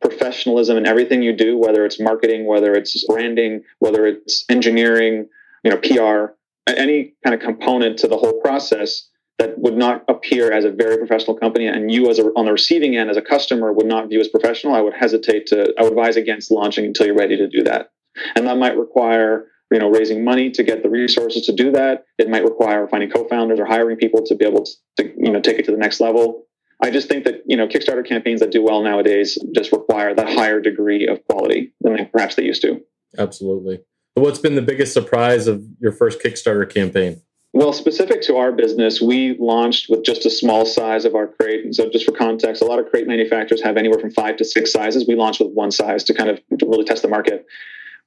professionalism 0.00 0.76
in 0.76 0.86
everything 0.86 1.22
you 1.22 1.32
do, 1.32 1.58
whether 1.58 1.84
it's 1.84 1.98
marketing, 1.98 2.46
whether 2.46 2.72
it's 2.74 3.04
branding, 3.06 3.62
whether 3.80 4.06
it's 4.06 4.44
engineering, 4.48 5.28
you 5.64 5.70
know, 5.70 5.78
PR, 5.78 6.34
any 6.70 7.14
kind 7.24 7.34
of 7.34 7.40
component 7.40 7.98
to 7.98 8.08
the 8.08 8.16
whole 8.16 8.40
process 8.40 9.08
that 9.38 9.58
would 9.58 9.76
not 9.76 10.04
appear 10.08 10.52
as 10.52 10.64
a 10.64 10.70
very 10.70 10.96
professional 10.96 11.36
company 11.36 11.66
and 11.66 11.90
you 11.90 12.08
as 12.08 12.18
a, 12.18 12.24
on 12.36 12.44
the 12.44 12.52
receiving 12.52 12.96
end 12.96 13.10
as 13.10 13.16
a 13.16 13.22
customer 13.22 13.72
would 13.72 13.86
not 13.86 14.08
view 14.08 14.20
as 14.20 14.28
professional 14.28 14.74
i 14.74 14.80
would 14.80 14.94
hesitate 14.94 15.46
to 15.46 15.72
i 15.78 15.82
would 15.82 15.92
advise 15.92 16.16
against 16.16 16.50
launching 16.50 16.84
until 16.84 17.06
you're 17.06 17.16
ready 17.16 17.36
to 17.36 17.48
do 17.48 17.64
that 17.64 17.90
and 18.36 18.46
that 18.46 18.58
might 18.58 18.76
require 18.76 19.46
you 19.70 19.78
know 19.78 19.88
raising 19.88 20.24
money 20.24 20.50
to 20.50 20.62
get 20.62 20.82
the 20.82 20.90
resources 20.90 21.46
to 21.46 21.52
do 21.52 21.70
that 21.72 22.04
it 22.18 22.28
might 22.28 22.44
require 22.44 22.86
finding 22.88 23.10
co-founders 23.10 23.58
or 23.58 23.64
hiring 23.64 23.96
people 23.96 24.22
to 24.24 24.34
be 24.34 24.44
able 24.44 24.64
to 24.96 25.12
you 25.16 25.30
know 25.30 25.40
take 25.40 25.58
it 25.58 25.64
to 25.64 25.70
the 25.70 25.76
next 25.76 26.00
level 26.00 26.46
i 26.82 26.90
just 26.90 27.08
think 27.08 27.24
that 27.24 27.42
you 27.46 27.56
know 27.56 27.66
kickstarter 27.66 28.06
campaigns 28.06 28.40
that 28.40 28.50
do 28.50 28.62
well 28.62 28.82
nowadays 28.82 29.38
just 29.54 29.72
require 29.72 30.14
that 30.14 30.28
higher 30.28 30.60
degree 30.60 31.06
of 31.06 31.24
quality 31.26 31.72
than 31.80 32.08
perhaps 32.12 32.34
they 32.34 32.44
used 32.44 32.62
to 32.62 32.80
absolutely 33.18 33.80
what's 34.14 34.38
been 34.38 34.54
the 34.54 34.62
biggest 34.62 34.92
surprise 34.92 35.46
of 35.46 35.64
your 35.80 35.92
first 35.92 36.22
kickstarter 36.22 36.68
campaign 36.68 37.20
well, 37.54 37.74
specific 37.74 38.22
to 38.22 38.38
our 38.38 38.50
business, 38.50 39.02
we 39.02 39.36
launched 39.38 39.90
with 39.90 40.04
just 40.04 40.24
a 40.24 40.30
small 40.30 40.64
size 40.64 41.04
of 41.04 41.14
our 41.14 41.26
crate. 41.26 41.64
And 41.64 41.74
so, 41.74 41.90
just 41.90 42.06
for 42.06 42.12
context, 42.12 42.62
a 42.62 42.64
lot 42.64 42.78
of 42.78 42.88
crate 42.88 43.06
manufacturers 43.06 43.62
have 43.62 43.76
anywhere 43.76 43.98
from 43.98 44.10
five 44.10 44.36
to 44.38 44.44
six 44.44 44.72
sizes. 44.72 45.06
We 45.06 45.16
launched 45.16 45.40
with 45.40 45.52
one 45.52 45.70
size 45.70 46.02
to 46.04 46.14
kind 46.14 46.30
of 46.30 46.40
really 46.62 46.84
test 46.84 47.02
the 47.02 47.08
market. 47.08 47.44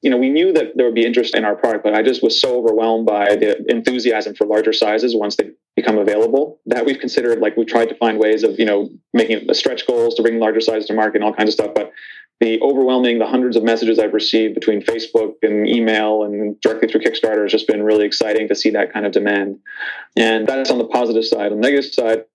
You 0.06 0.12
know, 0.12 0.18
we 0.18 0.30
knew 0.30 0.54
that 0.54 0.74
there 0.76 0.86
would 0.86 0.94
be 0.94 1.04
interest 1.04 1.34
in 1.34 1.44
our 1.44 1.56
product, 1.56 1.84
but 1.84 1.96
I 1.96 2.04
just 2.04 2.22
was 2.22 2.40
so 2.40 2.60
overwhelmed 2.60 3.08
by 3.08 3.36
the 3.36 3.66
enthusiasm 3.70 4.36
for 4.36 4.46
larger 4.46 4.72
sizes 4.72 5.16
once 5.16 5.36
they 5.36 5.50
become 5.76 5.98
available 5.98 6.60
that 6.68 6.86
we've 6.86 7.00
considered 7.00 7.40
like 7.40 7.58
we 7.58 7.66
tried 7.66 7.90
to 7.90 7.96
find 7.96 8.20
ways 8.20 8.44
of 8.44 8.60
you 8.60 8.66
know 8.66 8.88
making 9.14 9.52
stretch 9.56 9.88
goals 9.88 10.14
to 10.14 10.22
bring 10.22 10.38
larger 10.40 10.62
sizes 10.62 10.86
to 10.90 10.94
market 10.94 11.16
and 11.16 11.24
all 11.24 11.34
kinds 11.34 11.50
of 11.50 11.54
stuff. 11.56 11.72
But 11.74 11.92
the 12.40 12.62
overwhelming, 12.62 13.18
the 13.18 13.26
hundreds 13.26 13.58
of 13.58 13.64
messages 13.64 13.98
I've 13.98 14.14
received 14.14 14.54
between 14.54 14.80
Facebook 14.80 15.38
and 15.42 15.68
email 15.68 16.22
and 16.22 16.62
directly 16.62 16.88
through 16.88 17.02
Kickstarter 17.02 17.42
has 17.42 17.52
just 17.52 17.66
been 17.66 17.82
really 17.82 18.06
exciting 18.06 18.48
to 18.50 18.56
see 18.56 18.70
that 18.70 18.94
kind 18.94 19.08
of 19.08 19.12
demand. 19.12 19.58
And 20.16 20.46
that's 20.46 20.70
on 20.70 20.78
the 20.78 20.86
positive 20.86 21.26
side. 21.26 21.52
On 21.52 21.62
the 21.62 21.68
negative 21.68 21.92
side, 21.92 22.26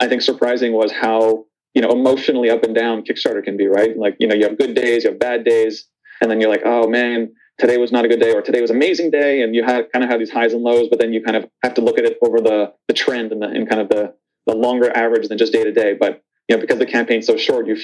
I 0.00 0.08
think 0.08 0.22
surprising 0.22 0.72
was 0.72 0.90
how, 0.90 1.44
you 1.74 1.82
know, 1.82 1.90
emotionally 1.90 2.50
up 2.50 2.64
and 2.64 2.74
down 2.74 3.04
Kickstarter 3.04 3.44
can 3.44 3.56
be, 3.56 3.68
right? 3.68 3.96
Like, 3.96 4.16
you 4.18 4.26
know, 4.26 4.34
you 4.34 4.48
have 4.48 4.58
good 4.58 4.74
days, 4.74 5.04
you 5.04 5.10
have 5.10 5.20
bad 5.20 5.44
days, 5.44 5.86
and 6.20 6.30
then 6.30 6.40
you're 6.40 6.50
like, 6.50 6.62
oh 6.64 6.88
man, 6.88 7.32
today 7.58 7.76
was 7.76 7.92
not 7.92 8.04
a 8.04 8.08
good 8.08 8.20
day 8.20 8.32
or 8.32 8.42
today 8.42 8.60
was 8.60 8.70
amazing 8.70 9.10
day. 9.10 9.42
And 9.42 9.54
you 9.54 9.62
have 9.64 9.90
kind 9.92 10.04
of 10.04 10.10
have 10.10 10.18
these 10.18 10.30
highs 10.30 10.52
and 10.52 10.62
lows, 10.62 10.88
but 10.88 10.98
then 10.98 11.12
you 11.12 11.22
kind 11.22 11.36
of 11.36 11.48
have 11.62 11.74
to 11.74 11.80
look 11.80 11.98
at 11.98 12.04
it 12.04 12.18
over 12.22 12.40
the, 12.40 12.72
the 12.88 12.94
trend 12.94 13.32
and, 13.32 13.42
the, 13.42 13.48
and 13.48 13.68
kind 13.68 13.80
of 13.80 13.88
the, 13.88 14.14
the 14.46 14.54
longer 14.54 14.90
average 14.96 15.28
than 15.28 15.38
just 15.38 15.52
day 15.52 15.64
to 15.64 15.72
day. 15.72 15.94
But, 15.98 16.22
you 16.48 16.56
know, 16.56 16.60
because 16.60 16.78
the 16.78 16.86
campaign's 16.86 17.26
so 17.26 17.36
short, 17.36 17.66
you 17.66 17.76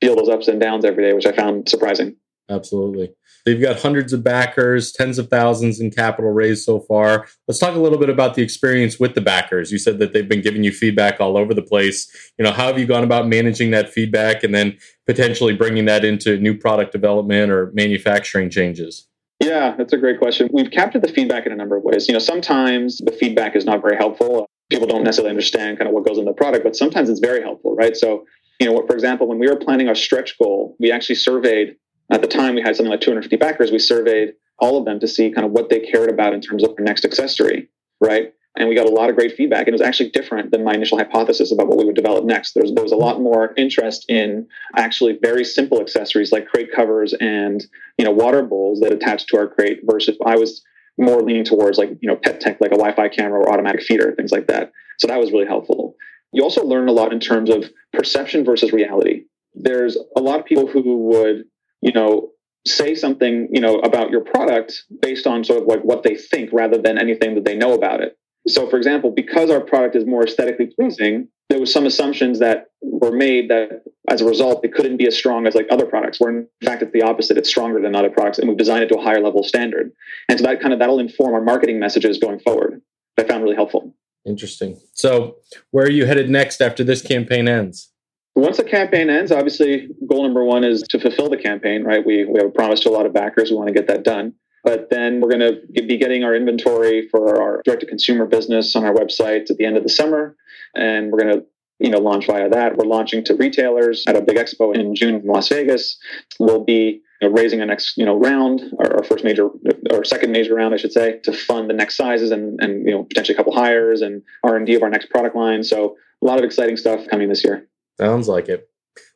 feel 0.00 0.16
those 0.16 0.28
ups 0.28 0.48
and 0.48 0.60
downs 0.60 0.84
every 0.84 1.04
day, 1.04 1.12
which 1.12 1.26
I 1.26 1.32
found 1.32 1.68
surprising. 1.68 2.16
Absolutely. 2.50 3.14
They've 3.44 3.60
got 3.60 3.80
hundreds 3.80 4.12
of 4.12 4.22
backers, 4.22 4.92
tens 4.92 5.18
of 5.18 5.28
thousands 5.28 5.80
in 5.80 5.90
capital 5.90 6.30
raised 6.30 6.64
so 6.64 6.80
far. 6.80 7.26
Let's 7.48 7.58
talk 7.58 7.74
a 7.74 7.78
little 7.78 7.98
bit 7.98 8.08
about 8.08 8.34
the 8.34 8.42
experience 8.42 9.00
with 9.00 9.14
the 9.14 9.20
backers. 9.20 9.72
You 9.72 9.78
said 9.78 9.98
that 9.98 10.12
they've 10.12 10.28
been 10.28 10.42
giving 10.42 10.62
you 10.62 10.70
feedback 10.70 11.20
all 11.20 11.36
over 11.36 11.52
the 11.52 11.62
place. 11.62 12.08
You 12.38 12.44
know, 12.44 12.52
how 12.52 12.68
have 12.68 12.78
you 12.78 12.86
gone 12.86 13.02
about 13.02 13.26
managing 13.26 13.72
that 13.72 13.90
feedback 13.90 14.44
and 14.44 14.54
then 14.54 14.78
potentially 15.06 15.54
bringing 15.54 15.86
that 15.86 16.04
into 16.04 16.36
new 16.38 16.56
product 16.56 16.92
development 16.92 17.50
or 17.50 17.72
manufacturing 17.74 18.48
changes? 18.48 19.08
Yeah, 19.40 19.74
that's 19.76 19.92
a 19.92 19.98
great 19.98 20.20
question. 20.20 20.48
We've 20.52 20.70
captured 20.70 21.02
the 21.02 21.12
feedback 21.12 21.46
in 21.46 21.52
a 21.52 21.56
number 21.56 21.76
of 21.76 21.82
ways. 21.82 22.06
You 22.06 22.12
know, 22.12 22.20
sometimes 22.20 22.98
the 22.98 23.10
feedback 23.10 23.56
is 23.56 23.64
not 23.64 23.82
very 23.82 23.96
helpful. 23.96 24.46
People 24.70 24.86
don't 24.86 25.02
necessarily 25.02 25.30
understand 25.30 25.78
kind 25.78 25.88
of 25.88 25.94
what 25.94 26.06
goes 26.06 26.16
in 26.16 26.26
the 26.26 26.32
product, 26.32 26.62
but 26.62 26.76
sometimes 26.76 27.08
it's 27.08 27.18
very 27.18 27.42
helpful, 27.42 27.74
right? 27.74 27.96
So, 27.96 28.24
you 28.60 28.66
know, 28.66 28.86
for 28.86 28.94
example, 28.94 29.26
when 29.26 29.40
we 29.40 29.48
were 29.48 29.56
planning 29.56 29.88
our 29.88 29.96
stretch 29.96 30.38
goal, 30.38 30.76
we 30.78 30.92
actually 30.92 31.16
surveyed 31.16 31.74
at 32.10 32.22
the 32.22 32.28
time 32.28 32.54
we 32.54 32.62
had 32.62 32.76
something 32.76 32.90
like 32.90 33.00
250 33.00 33.36
backers. 33.36 33.70
We 33.70 33.78
surveyed 33.78 34.34
all 34.58 34.78
of 34.78 34.84
them 34.84 35.00
to 35.00 35.08
see 35.08 35.30
kind 35.30 35.46
of 35.46 35.52
what 35.52 35.70
they 35.70 35.80
cared 35.80 36.10
about 36.10 36.34
in 36.34 36.40
terms 36.40 36.62
of 36.64 36.76
their 36.76 36.84
next 36.84 37.04
accessory, 37.04 37.68
right? 38.00 38.32
and 38.56 38.68
we 38.68 38.74
got 38.74 38.86
a 38.86 38.92
lot 38.92 39.08
of 39.08 39.16
great 39.16 39.34
feedback. 39.34 39.66
And 39.66 39.68
it 39.68 39.72
was 39.72 39.80
actually 39.80 40.10
different 40.10 40.50
than 40.50 40.64
my 40.64 40.74
initial 40.74 40.98
hypothesis 40.98 41.52
about 41.52 41.68
what 41.68 41.78
we 41.78 41.84
would 41.84 41.96
develop 41.96 42.24
next. 42.24 42.52
There 42.52 42.62
was, 42.62 42.72
there 42.74 42.82
was 42.82 42.92
a 42.92 42.96
lot 42.96 43.20
more 43.20 43.54
interest 43.56 44.04
in 44.08 44.46
actually 44.76 45.18
very 45.22 45.44
simple 45.44 45.80
accessories 45.80 46.32
like 46.32 46.46
crate 46.46 46.70
covers 46.74 47.14
and 47.14 47.64
you 47.98 48.04
know 48.04 48.10
water 48.10 48.42
bowls 48.42 48.80
that 48.80 48.92
attach 48.92 49.26
to 49.28 49.38
our 49.38 49.48
crate 49.48 49.80
versus 49.84 50.18
I 50.24 50.36
was 50.36 50.62
more 50.98 51.22
leaning 51.22 51.44
towards 51.44 51.78
like 51.78 51.90
you 52.00 52.08
know 52.08 52.16
pet 52.16 52.40
tech 52.40 52.60
like 52.60 52.72
a 52.72 52.76
Wi-Fi 52.76 53.08
camera 53.08 53.40
or 53.40 53.50
automatic 53.50 53.82
feeder 53.82 54.12
things 54.14 54.32
like 54.32 54.48
that. 54.48 54.72
So 54.98 55.06
that 55.06 55.18
was 55.18 55.32
really 55.32 55.46
helpful. 55.46 55.96
You 56.32 56.42
also 56.42 56.64
learn 56.64 56.88
a 56.88 56.92
lot 56.92 57.12
in 57.12 57.20
terms 57.20 57.50
of 57.50 57.70
perception 57.92 58.44
versus 58.44 58.72
reality. 58.72 59.24
There's 59.54 59.96
a 60.16 60.20
lot 60.20 60.40
of 60.40 60.46
people 60.46 60.66
who 60.66 60.98
would 61.08 61.44
you 61.82 61.92
know 61.92 62.30
say 62.66 62.94
something 62.94 63.48
you 63.52 63.60
know 63.60 63.78
about 63.80 64.10
your 64.10 64.22
product 64.22 64.84
based 65.00 65.26
on 65.26 65.44
sort 65.44 65.60
of 65.60 65.68
like 65.68 65.82
what 65.82 66.02
they 66.02 66.14
think 66.14 66.50
rather 66.52 66.78
than 66.78 66.96
anything 66.96 67.34
that 67.34 67.44
they 67.44 67.56
know 67.56 67.74
about 67.74 68.00
it 68.00 68.16
so, 68.48 68.68
for 68.68 68.76
example, 68.76 69.10
because 69.10 69.50
our 69.50 69.60
product 69.60 69.94
is 69.94 70.04
more 70.04 70.24
aesthetically 70.24 70.66
pleasing, 70.66 71.28
there 71.48 71.60
was 71.60 71.72
some 71.72 71.86
assumptions 71.86 72.40
that 72.40 72.66
were 72.80 73.12
made 73.12 73.50
that 73.50 73.84
as 74.08 74.20
a 74.20 74.24
result 74.24 74.64
it 74.64 74.72
couldn't 74.72 74.96
be 74.96 75.06
as 75.06 75.16
strong 75.16 75.46
as 75.46 75.54
like 75.54 75.66
other 75.70 75.86
products. 75.86 76.18
Where 76.18 76.30
in 76.30 76.48
fact 76.64 76.82
it's 76.82 76.92
the 76.92 77.02
opposite; 77.02 77.36
it's 77.36 77.48
stronger 77.48 77.80
than 77.80 77.94
other 77.94 78.10
products, 78.10 78.38
and 78.38 78.48
we've 78.48 78.58
designed 78.58 78.82
it 78.82 78.88
to 78.88 78.98
a 78.98 79.02
higher 79.02 79.20
level 79.20 79.44
standard. 79.44 79.92
And 80.28 80.38
so 80.38 80.46
that 80.46 80.60
kind 80.60 80.72
of 80.72 80.80
that'll 80.80 80.98
inform 80.98 81.34
our 81.34 81.42
marketing 81.42 81.78
messages 81.78 82.18
going 82.18 82.40
forward. 82.40 82.80
I 83.18 83.24
found 83.24 83.44
really 83.44 83.56
helpful. 83.56 83.94
Interesting. 84.24 84.80
So, 84.94 85.36
where 85.70 85.84
are 85.84 85.90
you 85.90 86.06
headed 86.06 86.30
next 86.30 86.60
after 86.60 86.82
this 86.82 87.02
campaign 87.02 87.46
ends? 87.46 87.91
Once 88.34 88.56
the 88.56 88.64
campaign 88.64 89.10
ends, 89.10 89.30
obviously, 89.30 89.88
goal 90.08 90.22
number 90.22 90.44
one 90.44 90.64
is 90.64 90.82
to 90.82 90.98
fulfill 90.98 91.28
the 91.28 91.36
campaign. 91.36 91.84
Right? 91.84 92.04
We 92.04 92.24
we 92.24 92.38
have 92.38 92.48
a 92.48 92.52
promise 92.52 92.80
to 92.80 92.90
a 92.90 92.92
lot 92.92 93.06
of 93.06 93.12
backers. 93.12 93.50
We 93.50 93.56
want 93.56 93.68
to 93.68 93.74
get 93.74 93.88
that 93.88 94.04
done. 94.04 94.34
But 94.64 94.90
then 94.90 95.20
we're 95.20 95.36
going 95.36 95.40
to 95.74 95.82
be 95.82 95.96
getting 95.96 96.22
our 96.22 96.34
inventory 96.34 97.08
for 97.08 97.42
our 97.42 97.62
direct 97.64 97.80
to 97.80 97.86
consumer 97.86 98.26
business 98.26 98.76
on 98.76 98.84
our 98.84 98.94
website 98.94 99.50
at 99.50 99.56
the 99.56 99.64
end 99.64 99.76
of 99.76 99.82
the 99.82 99.88
summer. 99.88 100.36
And 100.76 101.10
we're 101.10 101.18
going 101.18 101.34
to 101.34 101.44
you 101.80 101.90
know 101.90 101.98
launch 101.98 102.26
via 102.26 102.48
that. 102.48 102.76
We're 102.76 102.86
launching 102.86 103.24
to 103.24 103.34
retailers 103.34 104.04
at 104.06 104.16
a 104.16 104.22
big 104.22 104.36
expo 104.36 104.74
in 104.74 104.94
June 104.94 105.16
in 105.16 105.26
Las 105.26 105.48
Vegas. 105.48 105.98
We'll 106.38 106.64
be 106.64 107.02
you 107.20 107.28
know, 107.28 107.34
raising 107.34 107.60
a 107.60 107.66
next 107.66 107.96
you 107.96 108.04
know 108.04 108.16
round, 108.16 108.62
our, 108.78 108.98
our, 108.98 109.04
first 109.04 109.24
major 109.24 109.48
or 109.90 110.04
second 110.04 110.30
major 110.30 110.54
round, 110.54 110.74
I 110.74 110.76
should 110.76 110.92
say, 110.92 111.18
to 111.24 111.32
fund 111.32 111.68
the 111.68 111.74
next 111.74 111.96
sizes 111.96 112.30
and 112.30 112.60
and 112.62 112.86
you 112.86 112.92
know 112.92 113.02
potentially 113.04 113.34
a 113.34 113.36
couple 113.36 113.54
hires 113.54 114.00
and 114.00 114.22
R 114.44 114.56
and 114.56 114.64
D 114.64 114.74
of 114.74 114.82
our 114.82 114.90
next 114.90 115.10
product 115.10 115.34
line. 115.34 115.64
So 115.64 115.96
a 116.22 116.26
lot 116.26 116.38
of 116.38 116.44
exciting 116.44 116.76
stuff 116.76 117.06
coming 117.10 117.28
this 117.28 117.44
year. 117.44 117.68
Sounds 118.00 118.28
like 118.28 118.48
it. 118.48 118.68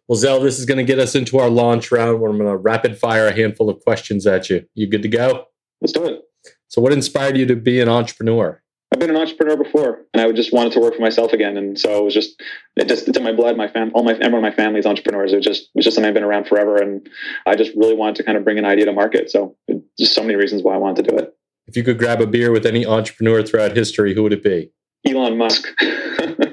Well, 0.09 0.17
Zel, 0.17 0.41
this 0.41 0.59
is 0.59 0.67
going 0.67 0.79
to 0.79 0.85
get 0.85 0.99
us 0.99 1.15
into 1.15 1.39
our 1.39 1.51
launch 1.51 1.91
round 1.91 2.21
where 2.21 2.31
I'm 2.31 2.39
going 2.39 2.51
to 2.51 2.57
rapid 2.57 2.97
fire 2.97 3.27
a 3.27 3.35
handful 3.35 3.69
of 3.69 3.81
questions 3.81 4.27
at 4.27 4.49
you. 4.49 4.65
You 4.75 4.87
good 4.87 5.03
to 5.03 5.09
go? 5.09 5.47
Let's 5.81 5.93
do 5.93 6.05
it. 6.05 6.23
So, 6.69 6.81
what 6.81 6.93
inspired 6.93 7.37
you 7.37 7.47
to 7.47 7.57
be 7.57 7.81
an 7.81 7.89
entrepreneur? 7.89 8.63
I've 8.93 9.01
been 9.01 9.11
an 9.11 9.17
entrepreneur 9.17 9.57
before, 9.57 10.07
and 10.15 10.23
I 10.23 10.31
just 10.33 10.53
wanted 10.53 10.73
to 10.73 10.81
work 10.81 10.95
for 10.95 11.03
myself 11.03 11.33
again. 11.33 11.57
And 11.57 11.79
so 11.79 11.99
it 11.99 12.05
was 12.05 12.15
just 12.15 12.41
it 12.77 12.87
just 12.87 13.09
it's 13.09 13.19
in 13.19 13.25
my 13.25 13.33
blood. 13.33 13.57
My 13.57 13.69
fam, 13.69 13.91
all 13.95 14.05
my 14.05 14.13
everyone 14.13 14.37
in 14.37 14.43
my 14.43 14.53
family 14.53 14.79
is 14.79 14.87
entrepreneurs. 14.87 15.33
It 15.33 15.37
was 15.37 15.45
just 15.45 15.71
it's 15.75 15.85
just 15.85 15.97
something 15.97 16.09
I've 16.09 16.15
been 16.15 16.23
around 16.23 16.47
forever, 16.47 16.77
and 16.77 17.07
I 17.45 17.57
just 17.57 17.73
really 17.77 17.95
wanted 17.95 18.17
to 18.17 18.23
kind 18.23 18.39
of 18.39 18.45
bring 18.45 18.59
an 18.59 18.65
idea 18.65 18.85
to 18.87 18.93
market. 18.93 19.31
So 19.31 19.57
just 19.99 20.15
so 20.15 20.23
many 20.23 20.37
reasons 20.37 20.63
why 20.63 20.75
I 20.75 20.79
wanted 20.79 21.05
to 21.05 21.11
do 21.11 21.19
it. 21.19 21.37
If 21.67 21.77
you 21.77 21.83
could 21.83 21.99
grab 21.99 22.21
a 22.21 22.27
beer 22.27 22.53
with 22.53 22.65
any 22.65 22.87
entrepreneur 22.87 23.43
throughout 23.43 23.77
history, 23.77 24.15
who 24.15 24.23
would 24.23 24.33
it 24.33 24.45
be? 24.45 24.71
Elon 25.05 25.37
Musk. 25.37 25.67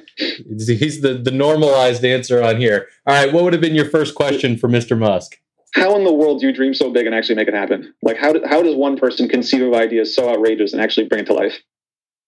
He's 0.57 1.01
the, 1.01 1.13
the 1.15 1.31
normalized 1.31 2.03
answer 2.03 2.43
on 2.43 2.57
here. 2.57 2.87
All 3.05 3.15
right, 3.15 3.31
what 3.33 3.43
would 3.43 3.53
have 3.53 3.61
been 3.61 3.75
your 3.75 3.89
first 3.89 4.15
question 4.15 4.57
for 4.57 4.67
Mr. 4.67 4.97
Musk? 4.97 5.37
How 5.73 5.95
in 5.95 6.03
the 6.03 6.13
world 6.13 6.39
do 6.39 6.47
you 6.47 6.53
dream 6.53 6.73
so 6.73 6.91
big 6.91 7.05
and 7.05 7.15
actually 7.15 7.35
make 7.35 7.47
it 7.47 7.53
happen? 7.53 7.93
Like, 8.03 8.17
how, 8.17 8.33
do, 8.33 8.41
how 8.47 8.61
does 8.61 8.75
one 8.75 8.95
person 8.95 9.27
conceive 9.27 9.63
of 9.63 9.73
ideas 9.73 10.15
so 10.15 10.29
outrageous 10.29 10.71
and 10.73 10.81
actually 10.81 11.07
bring 11.07 11.21
it 11.21 11.25
to 11.27 11.33
life? 11.33 11.61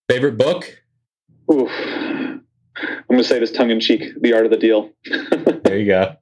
Favorite 0.09 0.37
book? 0.37 0.81
Ooh, 1.51 1.69
I'm 1.69 2.43
going 3.09 3.21
to 3.21 3.23
say 3.23 3.39
this 3.39 3.51
tongue 3.51 3.69
in 3.69 3.79
cheek 3.79 4.03
The 4.19 4.33
Art 4.33 4.45
of 4.45 4.51
the 4.51 4.57
Deal. 4.57 4.89
there 5.63 5.77
you 5.77 5.85
go. 5.85 6.15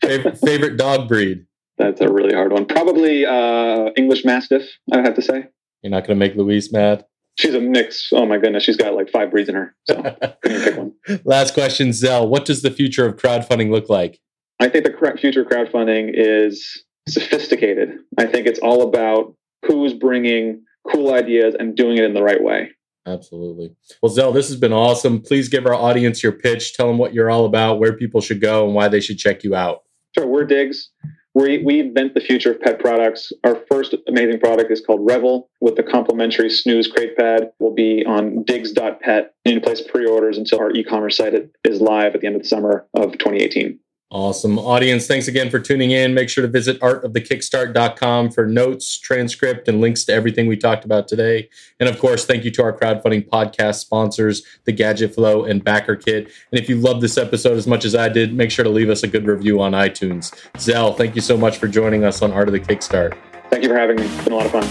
Favorite, 0.00 0.38
favorite 0.38 0.76
dog 0.76 1.08
breed? 1.08 1.46
That's 1.78 2.00
a 2.00 2.10
really 2.10 2.34
hard 2.34 2.52
one. 2.52 2.66
Probably 2.66 3.26
uh, 3.26 3.90
English 3.96 4.24
Mastiff, 4.24 4.62
I 4.92 4.98
have 4.98 5.14
to 5.14 5.22
say. 5.22 5.46
You're 5.82 5.90
not 5.90 6.06
going 6.06 6.18
to 6.18 6.26
make 6.26 6.36
Louise 6.36 6.72
mad? 6.72 7.04
She's 7.38 7.54
a 7.54 7.60
mix. 7.60 8.10
Oh 8.12 8.26
my 8.26 8.38
goodness, 8.38 8.62
she's 8.62 8.76
got 8.76 8.94
like 8.94 9.10
five 9.10 9.30
breeds 9.30 9.48
in 9.48 9.54
her. 9.54 9.74
So 9.84 10.02
couldn't 10.42 10.64
pick 10.64 10.76
one. 10.76 10.92
Last 11.24 11.54
question, 11.54 11.92
Zel. 11.92 12.28
What 12.28 12.44
does 12.44 12.62
the 12.62 12.70
future 12.70 13.06
of 13.06 13.16
crowdfunding 13.16 13.70
look 13.70 13.88
like? 13.88 14.20
I 14.60 14.68
think 14.68 14.84
the 14.84 15.16
future 15.18 15.42
of 15.42 15.48
crowdfunding 15.48 16.10
is 16.12 16.84
sophisticated. 17.08 17.98
I 18.18 18.26
think 18.26 18.46
it's 18.46 18.60
all 18.60 18.82
about 18.82 19.34
who's 19.64 19.94
bringing 19.94 20.62
cool 20.90 21.14
ideas 21.14 21.54
and 21.58 21.76
doing 21.76 21.98
it 21.98 22.04
in 22.04 22.14
the 22.14 22.22
right 22.22 22.42
way. 22.42 22.70
Absolutely. 23.06 23.74
Well, 24.00 24.10
Zel, 24.10 24.30
this 24.30 24.48
has 24.48 24.56
been 24.56 24.72
awesome. 24.72 25.20
Please 25.20 25.48
give 25.48 25.66
our 25.66 25.74
audience 25.74 26.22
your 26.22 26.32
pitch. 26.32 26.74
Tell 26.74 26.86
them 26.86 26.98
what 26.98 27.12
you're 27.12 27.30
all 27.30 27.46
about, 27.46 27.80
where 27.80 27.96
people 27.96 28.20
should 28.20 28.40
go, 28.40 28.64
and 28.64 28.74
why 28.74 28.88
they 28.88 29.00
should 29.00 29.18
check 29.18 29.42
you 29.42 29.56
out. 29.56 29.82
Sure. 30.14 30.26
We're 30.26 30.44
Diggs 30.44 30.90
we, 31.34 31.62
we 31.62 31.80
invent 31.80 32.14
the 32.14 32.20
future 32.20 32.52
of 32.52 32.60
pet 32.60 32.78
products. 32.78 33.32
Our 33.44 33.56
first 33.70 33.94
amazing 34.06 34.40
product 34.40 34.70
is 34.70 34.80
called 34.80 35.06
Revol 35.06 35.44
with 35.60 35.76
the 35.76 35.82
complimentary 35.82 36.50
snooze 36.50 36.88
crate 36.88 37.16
pad. 37.16 37.52
Will 37.58 37.74
be 37.74 38.04
on 38.06 38.42
diggs.pet. 38.44 39.34
You 39.44 39.52
can 39.52 39.60
place 39.62 39.80
pre-orders 39.80 40.38
until 40.38 40.60
our 40.60 40.70
e-commerce 40.72 41.16
site 41.16 41.34
is 41.64 41.80
live 41.80 42.14
at 42.14 42.20
the 42.20 42.26
end 42.26 42.36
of 42.36 42.42
the 42.42 42.48
summer 42.48 42.86
of 42.94 43.12
2018. 43.12 43.78
Awesome. 44.12 44.58
Audience, 44.58 45.06
thanks 45.06 45.26
again 45.26 45.48
for 45.48 45.58
tuning 45.58 45.90
in. 45.90 46.12
Make 46.12 46.28
sure 46.28 46.42
to 46.42 46.48
visit 46.48 46.78
artofthekickstart.com 46.80 48.30
for 48.32 48.44
notes, 48.44 48.98
transcript, 48.98 49.68
and 49.68 49.80
links 49.80 50.04
to 50.04 50.12
everything 50.12 50.46
we 50.46 50.58
talked 50.58 50.84
about 50.84 51.08
today. 51.08 51.48
And 51.80 51.88
of 51.88 51.98
course, 51.98 52.26
thank 52.26 52.44
you 52.44 52.50
to 52.50 52.62
our 52.62 52.74
crowdfunding 52.74 53.26
podcast 53.26 53.76
sponsors, 53.76 54.42
The 54.64 54.72
Gadget 54.72 55.14
Flow 55.14 55.44
and 55.44 55.64
Backer 55.64 55.96
Kit. 55.96 56.24
And 56.50 56.60
if 56.60 56.68
you 56.68 56.76
love 56.76 57.00
this 57.00 57.16
episode 57.16 57.56
as 57.56 57.66
much 57.66 57.86
as 57.86 57.94
I 57.94 58.10
did, 58.10 58.34
make 58.34 58.50
sure 58.50 58.64
to 58.64 58.70
leave 58.70 58.90
us 58.90 59.02
a 59.02 59.08
good 59.08 59.26
review 59.26 59.62
on 59.62 59.72
iTunes. 59.72 60.34
Zel, 60.58 60.92
thank 60.92 61.14
you 61.14 61.22
so 61.22 61.38
much 61.38 61.56
for 61.56 61.66
joining 61.66 62.04
us 62.04 62.20
on 62.20 62.32
Art 62.32 62.48
of 62.48 62.52
the 62.52 62.60
Kickstart. 62.60 63.16
Thank 63.48 63.62
you 63.62 63.70
for 63.70 63.78
having 63.78 63.96
me. 63.96 64.02
It's 64.02 64.24
been 64.24 64.34
a 64.34 64.36
lot 64.36 64.44
of 64.44 64.52
fun. 64.52 64.64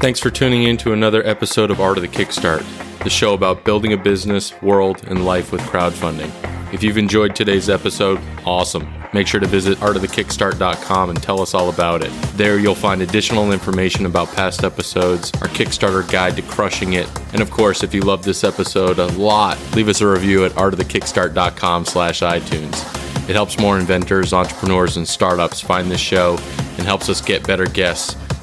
Thanks 0.00 0.20
for 0.20 0.28
tuning 0.28 0.64
in 0.64 0.76
to 0.78 0.92
another 0.92 1.26
episode 1.26 1.70
of 1.70 1.80
Art 1.80 1.96
of 1.96 2.02
the 2.02 2.08
Kickstart, 2.08 2.62
the 3.04 3.08
show 3.08 3.32
about 3.32 3.64
building 3.64 3.94
a 3.94 3.96
business, 3.96 4.52
world, 4.60 5.02
and 5.06 5.24
life 5.24 5.50
with 5.50 5.62
crowdfunding. 5.62 6.53
If 6.74 6.82
you've 6.82 6.98
enjoyed 6.98 7.36
today's 7.36 7.70
episode, 7.70 8.20
awesome. 8.44 8.92
Make 9.12 9.28
sure 9.28 9.38
to 9.38 9.46
visit 9.46 9.78
artofthekickstart.com 9.78 11.10
and 11.10 11.22
tell 11.22 11.40
us 11.40 11.54
all 11.54 11.70
about 11.70 12.02
it. 12.02 12.10
There 12.36 12.58
you'll 12.58 12.74
find 12.74 13.00
additional 13.00 13.52
information 13.52 14.06
about 14.06 14.34
past 14.34 14.64
episodes, 14.64 15.30
our 15.34 15.46
Kickstarter 15.46 16.10
guide 16.10 16.34
to 16.34 16.42
crushing 16.42 16.94
it, 16.94 17.08
and 17.32 17.40
of 17.40 17.52
course, 17.52 17.84
if 17.84 17.94
you 17.94 18.00
love 18.00 18.24
this 18.24 18.42
episode 18.42 18.98
a 18.98 19.06
lot, 19.12 19.56
leave 19.76 19.86
us 19.86 20.00
a 20.00 20.08
review 20.08 20.44
at 20.44 20.50
artofthekickstart.com 20.52 21.84
slash 21.84 22.22
iTunes. 22.22 23.30
It 23.30 23.36
helps 23.36 23.56
more 23.60 23.78
inventors, 23.78 24.32
entrepreneurs, 24.32 24.96
and 24.96 25.06
startups 25.06 25.60
find 25.60 25.88
this 25.88 26.00
show 26.00 26.36
and 26.76 26.80
helps 26.80 27.08
us 27.08 27.20
get 27.20 27.46
better 27.46 27.66
guests 27.66 28.16